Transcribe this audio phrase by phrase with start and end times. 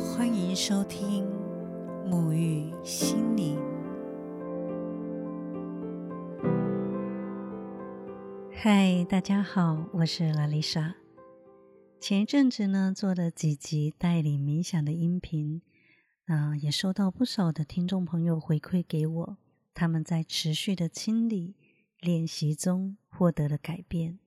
[0.00, 1.26] 欢迎收听
[2.06, 3.58] 沐浴心灵。
[8.50, 10.96] 嗨，大家好，我是拉丽莎。
[12.00, 15.60] 前一阵子呢，做了几集带领冥想的音频，
[16.24, 19.36] 啊，也收到不少的听众朋友回馈给我，
[19.74, 21.54] 他们在持续的清理
[22.00, 24.18] 练习中获得了改变，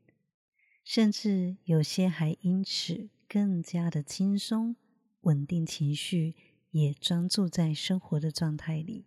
[0.83, 4.75] 甚至有些还因此更加的轻松。
[5.23, 6.35] 稳定情绪，
[6.71, 9.05] 也专注在生活的状态里，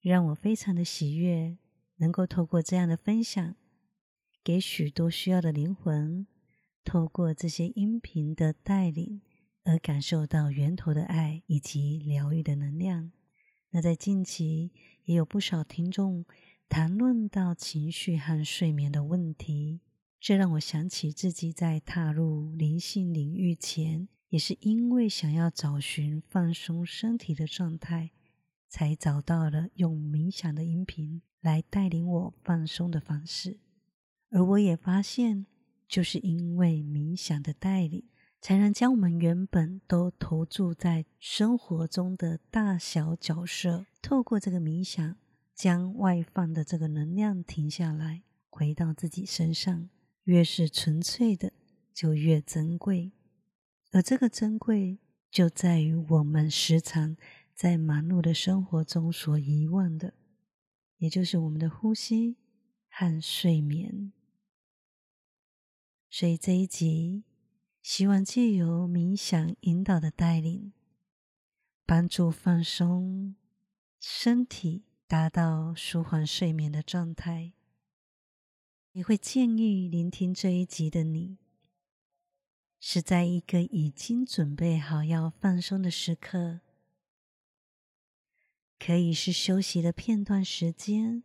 [0.00, 1.58] 让我非常的喜悦。
[2.00, 3.56] 能够透过这样的分享，
[4.44, 6.28] 给许多需要的灵魂，
[6.84, 9.20] 透过这些音频的带领，
[9.64, 13.10] 而感受到源头的爱以及疗愈的能量。
[13.70, 14.70] 那在近期，
[15.06, 16.24] 也有不少听众
[16.68, 19.80] 谈论到情绪和睡眠的问题，
[20.20, 24.06] 这让我想起自己在踏入灵性领域前。
[24.28, 28.10] 也是因为想要找寻放松身体的状态，
[28.68, 33.58] 才找到了用冥想的音频来带领我放松的方式。
[34.30, 35.46] 而我也发现，
[35.88, 38.04] 就是因为冥想的带领，
[38.40, 45.16] 才能将我们原本都投注在生活中的大小角色，透过这个冥想，
[45.54, 49.88] 将外放的这个能量停下来，回到自己身上。
[50.24, 51.54] 越是纯粹的，
[51.94, 53.12] 就越珍贵。
[53.90, 54.98] 而这个珍贵，
[55.30, 57.16] 就在于我们时常
[57.54, 60.14] 在忙碌的生活中所遗忘的，
[60.98, 62.36] 也就是我们的呼吸
[62.90, 64.12] 和睡眠。
[66.10, 67.24] 所以这一集，
[67.82, 70.72] 希望借由冥想引导的带领，
[71.86, 73.36] 帮助放松
[73.98, 77.52] 身体，达到舒缓睡眠的状态。
[78.92, 81.38] 也会建议聆听这一集的你。
[82.80, 86.60] 是在一个已经准备好要放松的时刻，
[88.78, 91.24] 可以是休息的片段时间，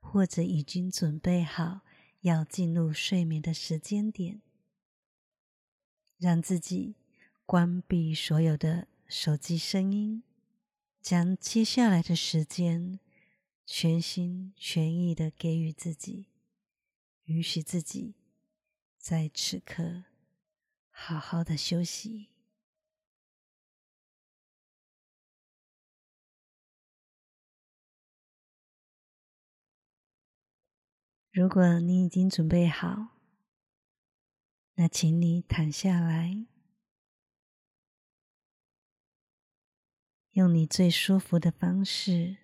[0.00, 1.82] 或者已经准备好
[2.22, 4.40] 要进入睡眠的时间点，
[6.16, 6.96] 让自己
[7.44, 10.22] 关闭所有的手机声音，
[11.02, 12.98] 将接下来的时间
[13.66, 16.28] 全心全意的给予自己，
[17.24, 18.14] 允许自己
[18.98, 20.04] 在此刻。
[20.98, 22.30] 好好的休息。
[31.30, 33.18] 如果你已经准备好，
[34.74, 36.46] 那请你躺下来，
[40.30, 42.38] 用你最舒服的方式，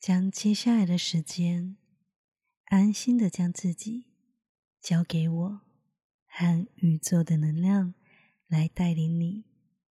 [0.00, 1.76] 将接下来的时间
[2.64, 4.06] 安心的将自己
[4.80, 5.67] 交给我。
[6.38, 7.94] 和宇宙的能量
[8.46, 9.44] 来带领你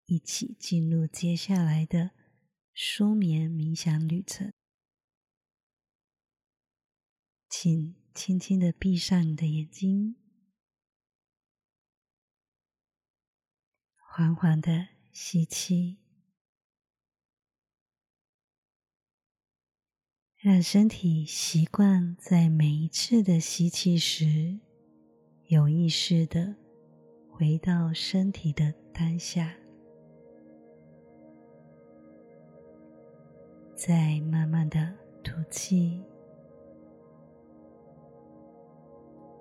[0.05, 2.13] 一起进入接下来的
[2.73, 4.53] 舒眠冥想旅程。
[7.49, 10.15] 请轻轻的闭上你的眼睛，
[13.97, 15.99] 缓缓的吸气，
[20.37, 24.66] 让身体习惯在每一次的吸气时。
[25.49, 26.53] 有意识的
[27.31, 29.55] 回到身体的当下，
[33.77, 34.93] 再慢慢的
[35.23, 36.03] 吐气。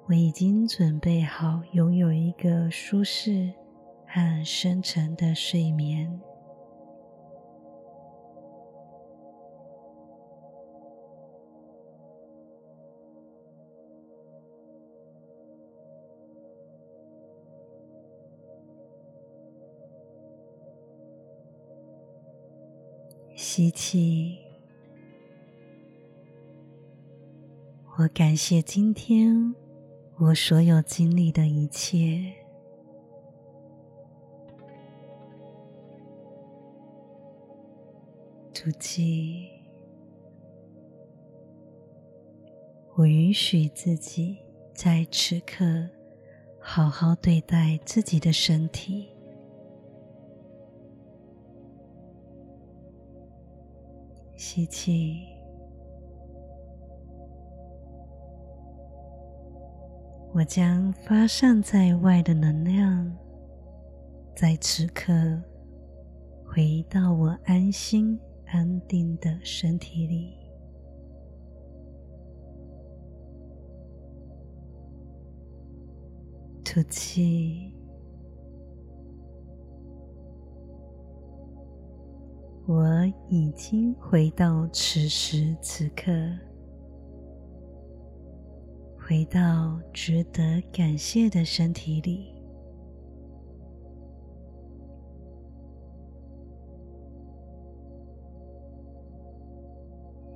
[0.07, 3.51] 我已经准备好拥有一个舒适
[4.05, 6.21] 和深沉的睡眠。
[23.35, 24.37] 吸气，
[27.97, 29.53] 我感谢今天
[30.17, 32.33] 我所有经历的一切。
[38.53, 39.49] 吐气，
[42.95, 44.37] 我允许自己
[44.73, 45.65] 在此刻
[46.57, 49.09] 好好对待自己的身体。
[54.35, 55.21] 吸气，
[60.33, 63.15] 我将发散在外的能量，
[64.35, 65.13] 在此刻
[66.45, 70.37] 回到我安心安定的身体里。
[76.63, 77.74] 吐气。
[82.67, 86.11] 我已经回到此时此刻，
[88.97, 92.33] 回到值得感谢的身体里。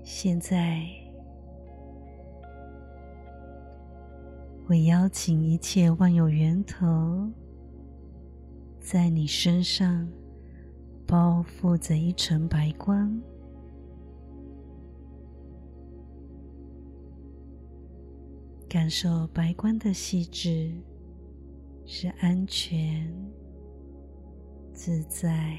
[0.04, 0.84] 现在，
[4.68, 7.28] 我邀请一切万有源头，
[8.80, 10.08] 在你身上。
[11.10, 13.20] 包覆着一层白光，
[18.70, 20.72] 感受白光的细致，
[21.84, 23.12] 是安全、
[24.72, 25.58] 自在、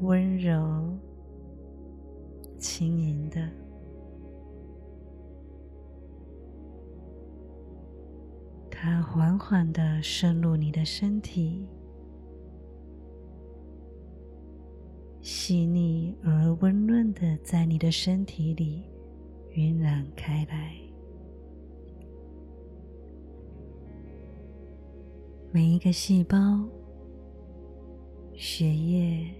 [0.00, 0.98] 温柔、
[2.58, 3.48] 轻盈的。
[8.68, 11.68] 它缓缓的渗入你的身体。
[15.46, 18.82] 细腻而温润的，在你的身体里
[19.56, 20.74] 晕染开来。
[25.52, 26.66] 每一个细胞、
[28.32, 29.30] 血液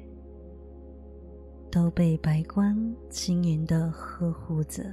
[1.72, 4.84] 都被白光轻盈的呵护着。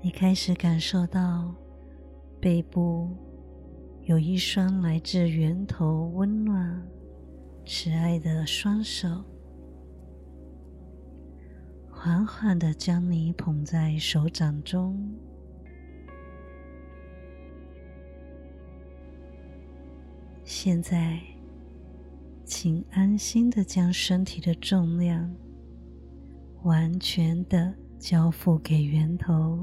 [0.00, 1.54] 你开始感受到。
[2.42, 3.08] 背部
[4.00, 6.84] 有一双来自源头温暖、
[7.64, 9.24] 慈爱的双手，
[11.88, 15.08] 缓缓的将你捧在手掌中。
[20.42, 21.20] 现在，
[22.44, 25.32] 请安心的将身体的重量
[26.64, 29.60] 完全的交付给源头。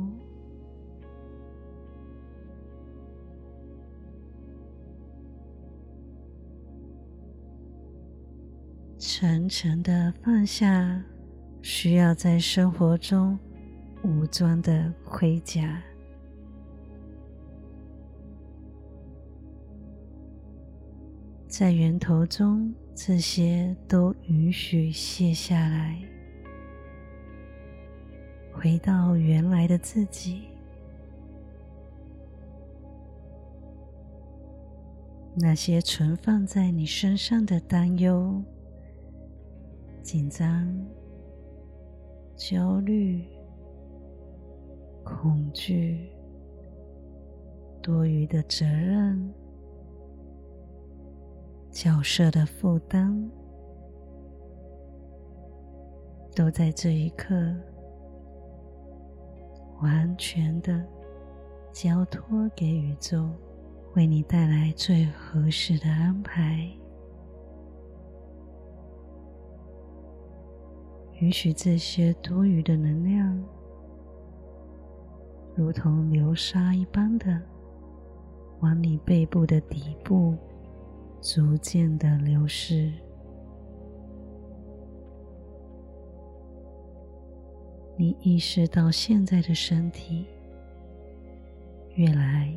[9.02, 11.02] 沉沉的放下
[11.62, 13.40] 需要在生活中
[14.04, 15.82] 武装的盔甲，
[21.48, 25.98] 在源头中，这些都允许卸下来，
[28.52, 30.50] 回到原来的自己。
[35.36, 38.44] 那些存放在你身上的担忧。
[40.12, 40.68] 紧张、
[42.36, 43.24] 焦虑、
[45.04, 46.10] 恐惧、
[47.80, 49.32] 多余的责任、
[51.70, 53.30] 角色的负担，
[56.36, 57.36] 都在这一刻
[59.84, 60.84] 完全的
[61.72, 63.30] 交托给宇宙，
[63.94, 66.79] 为你带来最合适的安排。
[71.22, 73.44] 允许这些多余的能量，
[75.54, 77.42] 如同流沙一般的
[78.62, 80.34] 往你背部的底部
[81.22, 82.90] 逐渐的流失。
[87.98, 90.26] 你意识到现在的身体
[91.96, 92.50] 越来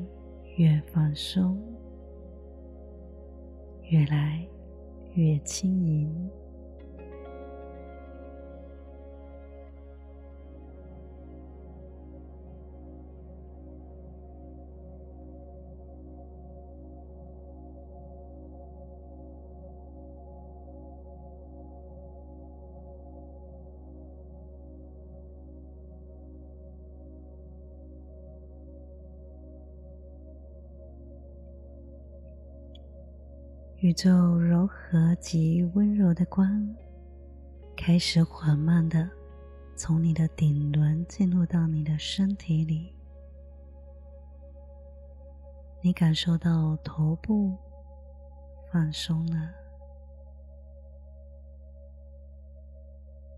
[0.57, 1.61] 越放松，
[3.91, 4.47] 越来
[5.15, 6.31] 越轻盈。
[33.83, 36.73] 宇宙柔和及温柔的光
[37.77, 39.11] 开始缓慢的
[39.75, 42.95] 从你的顶轮进入到你的身体里，
[45.81, 47.59] 你感受到头部
[48.71, 49.51] 放松了，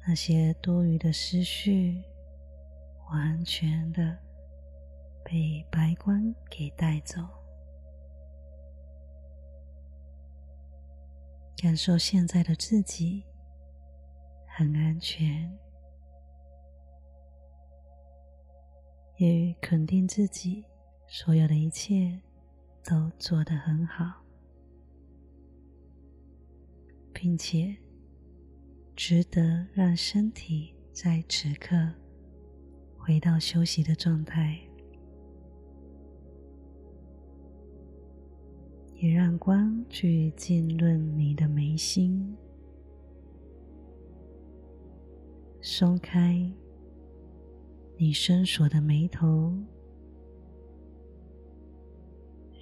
[0.06, 2.02] 那些多余的思绪
[3.10, 4.18] 完全的
[5.24, 7.22] 被白光给带走。
[11.56, 13.24] 感受现在的自己
[14.46, 15.50] 很安全，
[19.16, 20.64] 也肯定自己
[21.06, 22.20] 所有的一切
[22.84, 24.22] 都做得很好，
[27.14, 27.74] 并且
[28.94, 31.74] 值得让身体在此刻
[32.98, 34.60] 回到休息的状态。
[39.04, 42.34] 也让光去浸润你的眉心，
[45.60, 46.50] 松开
[47.98, 49.52] 你深锁的眉头，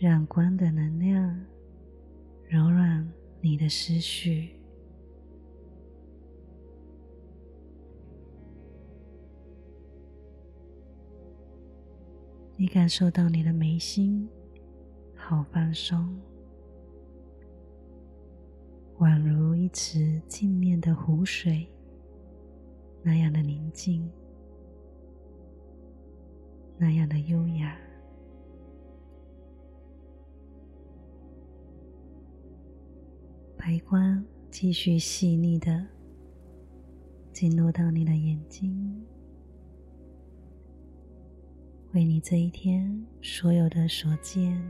[0.01, 1.47] 让光的能量
[2.49, 3.09] 柔软
[3.41, 4.57] 你的思绪。
[12.57, 14.29] 你感受到你的眉心
[15.15, 16.21] 好放松，
[19.03, 21.67] 宛如一池镜面的湖水
[23.03, 24.09] 那样的宁静，
[26.79, 27.77] 那样的优雅。
[33.57, 35.85] 白光继续细腻的
[37.33, 39.05] 进入到你的眼睛。
[41.93, 44.63] 为你这一天所有的所见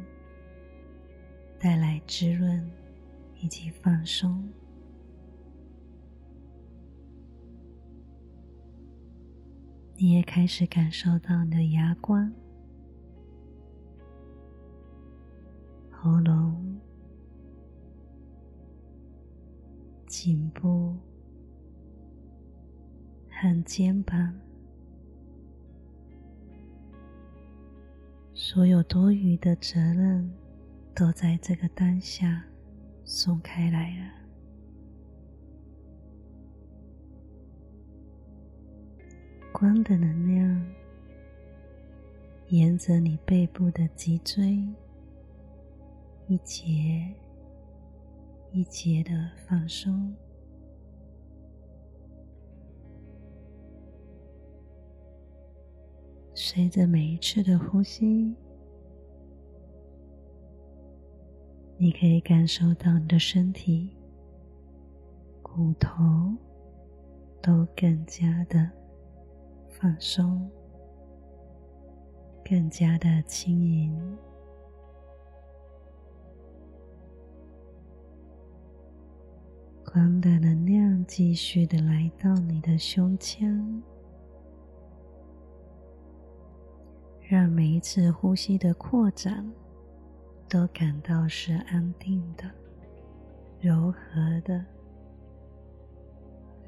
[1.59, 2.67] 带来滋润
[3.43, 4.49] 以及放松。
[9.97, 12.33] 你也开始感受到你的牙关、
[15.91, 16.81] 喉咙、
[20.07, 20.97] 颈部
[23.29, 24.33] 和肩膀。
[28.33, 30.31] 所有多余的责任
[30.95, 32.45] 都在这个当下
[33.15, 34.11] 松开来了。
[39.53, 40.67] 光的能量
[42.49, 44.59] 沿着你背部的脊椎
[46.27, 47.07] 一节
[48.51, 50.11] 一节的放松。
[56.35, 58.35] 随着每一次的呼吸，
[61.83, 63.91] 你可以感受到你的身体
[65.43, 65.91] 骨头
[67.43, 68.71] 都更加的
[69.69, 70.49] 放松，
[72.45, 74.17] 更加的轻盈。
[79.85, 83.83] 光的能量继续的来到你的胸腔。
[87.23, 89.53] 让每一次呼吸的扩展
[90.53, 92.45] 都感到是安定的、
[93.59, 94.63] 柔和的、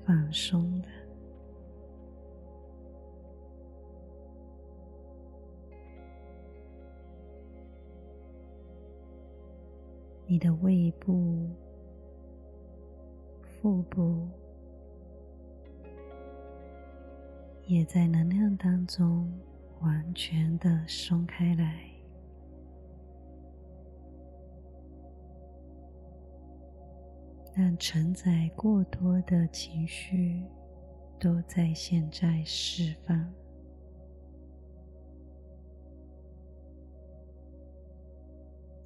[0.06, 0.88] 放松的。
[10.26, 11.46] 你的胃部、
[13.42, 14.26] 腹部
[17.66, 19.30] 也在能量当中。
[19.84, 21.93] 完全的松开来，
[27.54, 30.42] 让承载过多的情绪
[31.20, 33.32] 都在现在释放。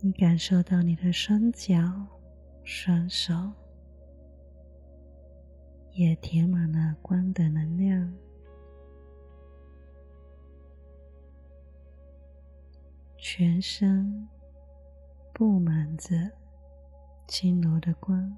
[0.01, 1.77] 你感受到你的双脚、
[2.63, 3.35] 双手
[5.93, 8.15] 也填满了光的能量。
[13.17, 14.29] 全身
[15.33, 16.15] 布满着
[17.27, 18.37] 轻柔的光，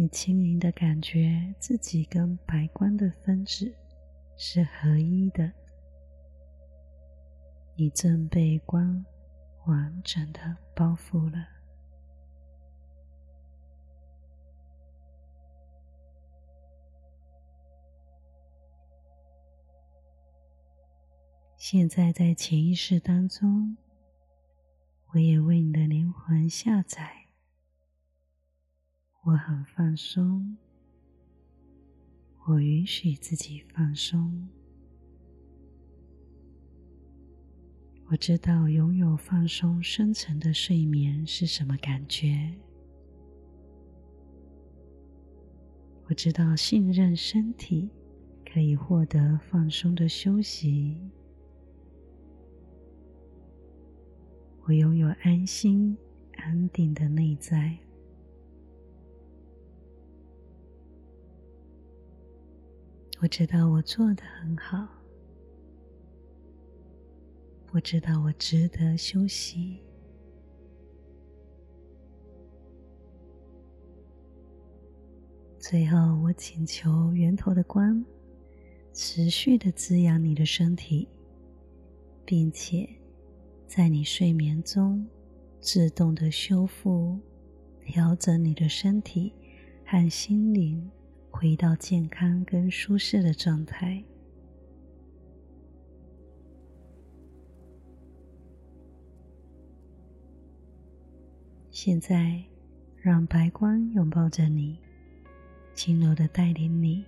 [0.00, 3.70] 你轻盈的感觉自己跟白光的分子
[4.34, 5.52] 是合一的，
[7.76, 9.04] 你正被光
[9.66, 11.46] 完整的包覆了。
[21.58, 23.76] 现在在潜意识当中，
[25.08, 27.19] 我也为你的灵魂下载。
[29.22, 30.56] 我很放松，
[32.46, 34.48] 我允许自己放松。
[38.06, 42.50] 我知道拥有放松深层的睡眠是什么感觉。
[46.06, 47.90] 我知道信任身体
[48.50, 50.98] 可以获得放松的休息。
[54.64, 55.96] 我拥有安心、
[56.36, 57.78] 安定的内在。
[63.22, 64.88] 我知道我做的很好。
[67.70, 69.78] 我知道我值得休息。
[75.58, 78.02] 最后，我请求源头的光
[78.94, 81.06] 持续的滋养你的身体，
[82.24, 82.88] 并且。
[83.66, 85.06] 在你睡眠中
[85.60, 87.16] 自动的修复、
[87.84, 89.32] 调整你的身体
[89.84, 90.90] 和心灵，
[91.40, 94.04] 回到健康跟舒适的状态。
[101.70, 102.44] 现在，
[103.00, 104.76] 让白光拥抱着你，
[105.72, 107.06] 轻柔的带领你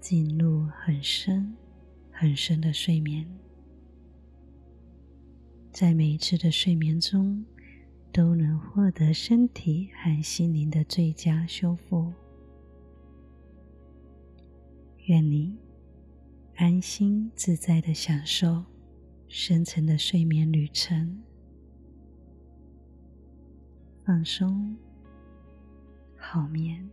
[0.00, 1.54] 进入很深、
[2.10, 3.28] 很深的睡眠。
[5.70, 7.44] 在每一次的睡眠中，
[8.10, 12.10] 都能获得身体和心灵的最佳修复。
[15.08, 15.56] 愿你
[16.56, 18.62] 安心自在的享受
[19.26, 21.18] 深层的睡眠旅程，
[24.04, 24.76] 放松，
[26.14, 26.86] 好眠。